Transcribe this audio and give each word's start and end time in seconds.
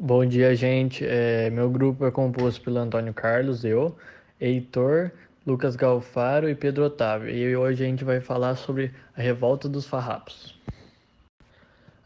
Bom 0.00 0.24
dia, 0.24 0.54
gente. 0.54 1.04
É, 1.04 1.50
meu 1.50 1.68
grupo 1.68 2.06
é 2.06 2.10
composto 2.12 2.60
pelo 2.60 2.78
Antônio 2.78 3.12
Carlos, 3.12 3.64
eu, 3.64 3.96
Heitor, 4.40 5.10
Lucas 5.44 5.74
Galfaro 5.74 6.48
e 6.48 6.54
Pedro 6.54 6.84
Otávio. 6.84 7.28
E 7.28 7.56
hoje 7.56 7.82
a 7.82 7.88
gente 7.88 8.04
vai 8.04 8.20
falar 8.20 8.54
sobre 8.54 8.94
a 9.16 9.20
Revolta 9.20 9.68
dos 9.68 9.86
Farrapos. 9.86 10.56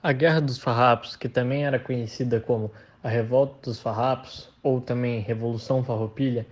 A 0.03 0.11
Guerra 0.11 0.41
dos 0.41 0.57
Farrapos, 0.57 1.17
que 1.17 1.29
também 1.29 1.67
era 1.67 1.79
conhecida 1.79 2.41
como 2.41 2.73
a 3.05 3.11
Revolta 3.11 3.57
dos 3.63 3.79
Farrapos, 3.79 4.49
ou 4.63 4.81
também 4.81 5.21
Revolução 5.21 5.85
Farroupilha, 5.85 6.47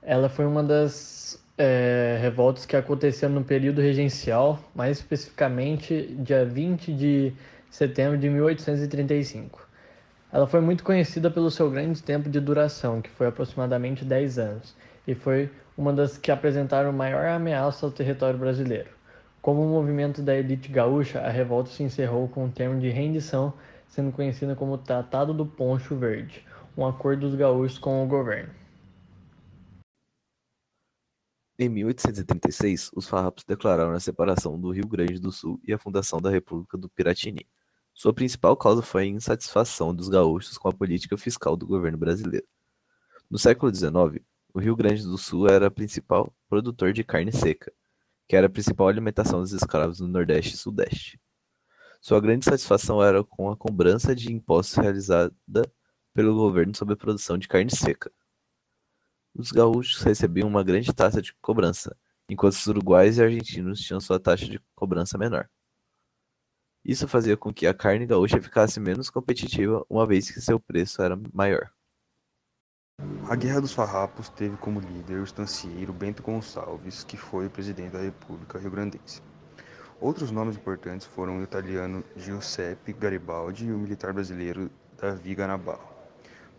ela 0.00 0.28
foi 0.28 0.46
uma 0.46 0.62
das 0.62 1.44
é, 1.58 2.16
revoltas 2.22 2.64
que 2.64 2.76
aconteceu 2.76 3.28
no 3.28 3.42
período 3.42 3.80
regencial, 3.80 4.60
mais 4.72 4.98
especificamente 4.98 6.14
dia 6.20 6.44
20 6.44 6.92
de 6.92 7.32
setembro 7.68 8.16
de 8.16 8.30
1835. 8.30 9.68
Ela 10.32 10.46
foi 10.46 10.60
muito 10.60 10.84
conhecida 10.84 11.28
pelo 11.28 11.50
seu 11.50 11.68
grande 11.68 12.00
tempo 12.02 12.30
de 12.30 12.38
duração, 12.38 13.02
que 13.02 13.10
foi 13.10 13.26
aproximadamente 13.26 14.04
10 14.04 14.38
anos, 14.38 14.76
e 15.06 15.12
foi 15.14 15.50
uma 15.76 15.92
das 15.92 16.16
que 16.16 16.30
apresentaram 16.30 16.92
maior 16.92 17.26
ameaça 17.26 17.84
ao 17.84 17.90
território 17.90 18.38
brasileiro. 18.38 18.90
Como 19.42 19.64
um 19.64 19.70
movimento 19.70 20.22
da 20.22 20.36
elite 20.36 20.70
gaúcha, 20.70 21.20
a 21.20 21.30
revolta 21.30 21.70
se 21.70 21.82
encerrou 21.82 22.28
com 22.28 22.44
o 22.46 22.50
termo 22.50 22.78
de 22.78 22.90
rendição, 22.90 23.52
sendo 23.88 24.12
conhecida 24.12 24.54
como 24.54 24.78
Tratado 24.78 25.34
do 25.34 25.44
Poncho 25.44 25.96
Verde, 25.96 26.46
um 26.76 26.86
acordo 26.86 27.28
dos 27.28 27.34
gaúchos 27.34 27.78
com 27.78 28.04
o 28.04 28.06
governo. 28.06 28.54
Em 31.58 31.68
1836, 31.68 32.90
os 32.94 33.08
farrapos 33.08 33.44
declararam 33.44 33.92
a 33.92 34.00
separação 34.00 34.58
do 34.58 34.70
Rio 34.70 34.86
Grande 34.86 35.18
do 35.18 35.32
Sul 35.32 35.60
e 35.66 35.72
a 35.72 35.78
fundação 35.78 36.20
da 36.20 36.30
República 36.30 36.78
do 36.78 36.88
Piratini. 36.88 37.46
Sua 38.00 38.14
principal 38.14 38.56
causa 38.56 38.80
foi 38.80 39.02
a 39.02 39.06
insatisfação 39.06 39.94
dos 39.94 40.08
gaúchos 40.08 40.56
com 40.56 40.70
a 40.70 40.72
política 40.72 41.18
fiscal 41.18 41.54
do 41.54 41.66
governo 41.66 41.98
brasileiro. 41.98 42.46
No 43.28 43.38
século 43.38 43.70
XIX, 43.74 44.24
o 44.54 44.58
Rio 44.58 44.74
Grande 44.74 45.02
do 45.02 45.18
Sul 45.18 45.46
era 45.46 45.68
o 45.68 45.70
principal 45.70 46.34
produtor 46.48 46.94
de 46.94 47.04
carne 47.04 47.30
seca, 47.30 47.70
que 48.26 48.34
era 48.34 48.46
a 48.46 48.50
principal 48.50 48.88
alimentação 48.88 49.40
dos 49.40 49.52
escravos 49.52 50.00
no 50.00 50.08
Nordeste 50.08 50.54
e 50.54 50.56
Sudeste. 50.56 51.20
Sua 52.00 52.18
grande 52.22 52.46
satisfação 52.46 53.04
era 53.04 53.22
com 53.22 53.50
a 53.50 53.56
cobrança 53.58 54.16
de 54.16 54.32
impostos 54.32 54.78
realizada 54.78 55.34
pelo 56.14 56.34
governo 56.34 56.74
sobre 56.74 56.94
a 56.94 56.96
produção 56.96 57.36
de 57.36 57.48
carne 57.48 57.70
seca. 57.70 58.10
Os 59.34 59.52
gaúchos 59.52 60.00
recebiam 60.00 60.48
uma 60.48 60.64
grande 60.64 60.90
taxa 60.94 61.20
de 61.20 61.34
cobrança, 61.42 61.94
enquanto 62.30 62.54
os 62.54 62.66
uruguaios 62.66 63.18
e 63.18 63.22
argentinos 63.22 63.78
tinham 63.78 64.00
sua 64.00 64.18
taxa 64.18 64.46
de 64.46 64.58
cobrança 64.74 65.18
menor. 65.18 65.50
Isso 66.90 67.06
fazia 67.06 67.36
com 67.36 67.54
que 67.54 67.68
a 67.68 67.72
carne 67.72 68.04
gaúcha 68.04 68.42
ficasse 68.42 68.80
menos 68.80 69.08
competitiva, 69.08 69.86
uma 69.88 70.04
vez 70.04 70.28
que 70.28 70.40
seu 70.40 70.58
preço 70.58 71.00
era 71.00 71.16
maior. 71.32 71.70
A 73.28 73.36
Guerra 73.36 73.60
dos 73.60 73.72
Farrapos 73.72 74.28
teve 74.28 74.56
como 74.56 74.80
líder 74.80 75.20
o 75.20 75.22
estancieiro 75.22 75.92
Bento 75.92 76.20
Gonçalves, 76.20 77.04
que 77.04 77.16
foi 77.16 77.48
presidente 77.48 77.92
da 77.92 78.00
República 78.00 78.58
Rio-Grandense. 78.58 79.22
Outros 80.00 80.32
nomes 80.32 80.56
importantes 80.56 81.06
foram 81.06 81.38
o 81.38 81.44
italiano 81.44 82.02
Giuseppe 82.16 82.92
Garibaldi 82.92 83.66
e 83.66 83.72
o 83.72 83.78
militar 83.78 84.12
brasileiro 84.12 84.68
Davi 85.00 85.32
Ganabarro. 85.36 85.88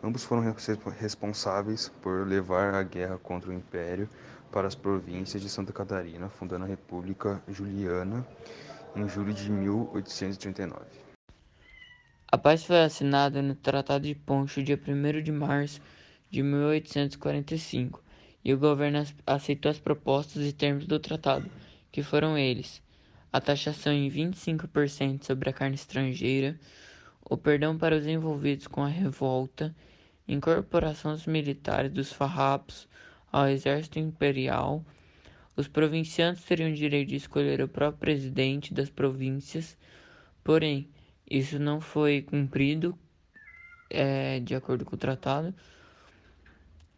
Ambos 0.02 0.24
foram 0.24 0.56
responsáveis 0.98 1.90
por 2.02 2.26
levar 2.26 2.74
a 2.74 2.84
guerra 2.84 3.18
contra 3.18 3.50
o 3.50 3.54
Império 3.54 4.08
para 4.50 4.66
as 4.66 4.76
províncias 4.76 5.42
de 5.42 5.50
Santa 5.50 5.74
Catarina, 5.74 6.30
fundando 6.30 6.64
a 6.64 6.70
República 6.70 7.44
Juliana 7.50 8.26
em 8.96 9.08
julho 9.08 9.34
de 9.34 9.50
1839. 9.50 10.86
A 12.32 12.38
paz 12.38 12.64
foi 12.64 12.82
assinada 12.82 13.42
no 13.42 13.56
Tratado 13.56 14.06
de 14.08 14.16
Poncho 14.16 14.64
dia 14.64 14.80
1 14.80 15.22
de 15.22 15.32
março 15.32 15.82
de 16.30 16.42
1845 16.42 18.02
e 18.44 18.54
o 18.54 18.58
governo 18.58 19.06
aceitou 19.26 19.70
as 19.70 19.80
propostas 19.80 20.44
e 20.44 20.54
termos 20.54 20.86
do 20.88 21.00
tratado, 21.00 21.50
que 21.92 22.02
foram 22.02 22.38
eles: 22.38 22.82
a 23.32 23.40
taxação 23.40 23.94
em 23.94 24.10
25% 24.10 25.24
sobre 25.26 25.50
a 25.50 25.54
carne 25.54 25.76
estrangeira, 25.76 26.60
o 27.24 27.38
perdão 27.38 27.78
para 27.78 27.98
os 27.98 28.08
envolvidos 28.08 28.68
com 28.68 28.84
a 28.84 28.88
revolta, 28.88 29.76
incorporação 30.28 31.14
dos 31.14 31.28
militares 31.28 31.92
dos 31.92 32.12
farrapos 32.12 32.88
ao 33.32 33.48
exército 33.48 34.00
imperial 34.00 34.84
os 35.62 35.68
provincianos 35.68 36.44
teriam 36.44 36.74
direito 36.74 37.10
de 37.10 37.16
escolher 37.16 37.62
o 37.62 37.68
próprio 37.68 38.00
presidente 38.00 38.74
das 38.74 38.90
províncias, 38.90 39.78
porém, 40.44 40.90
isso 41.30 41.60
não 41.60 41.80
foi 41.80 42.22
cumprido 42.22 42.98
é, 43.90 44.40
de 44.40 44.56
acordo 44.56 44.84
com 44.84 44.96
o 44.96 45.00
tratado. 45.00 45.54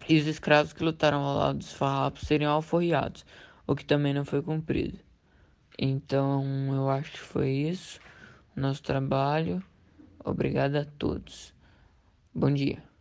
E 0.07 0.17
os 0.17 0.27
escravos 0.27 0.73
que 0.73 0.83
lutaram 0.83 1.21
ao 1.21 1.37
lado 1.37 1.59
dos 1.59 1.73
farrapos 1.73 2.23
seriam 2.23 2.51
alforriados, 2.51 3.25
o 3.67 3.75
que 3.75 3.85
também 3.85 4.13
não 4.13 4.25
foi 4.25 4.41
cumprido. 4.41 4.97
Então, 5.77 6.43
eu 6.73 6.89
acho 6.89 7.11
que 7.11 7.19
foi 7.19 7.49
isso. 7.49 7.99
Nosso 8.55 8.83
trabalho. 8.83 9.63
Obrigado 10.23 10.75
a 10.75 10.85
todos. 10.85 11.53
Bom 12.33 12.53
dia. 12.53 12.92